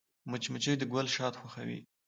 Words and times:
مچمچۍ 0.29 0.75
د 0.79 0.83
ګل 0.93 1.07
شات 1.15 1.33
خوښوي 1.39 1.79